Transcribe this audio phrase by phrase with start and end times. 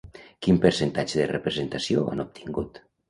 [0.45, 2.81] Quin percentatge de representació han obtingut?